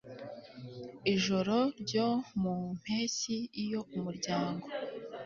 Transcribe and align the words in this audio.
Ijoro 1.13 1.57
ryo 1.81 2.07
mu 2.41 2.55
mpeshyi 2.79 3.37
iyo 3.63 3.79
umuryango 3.97 4.65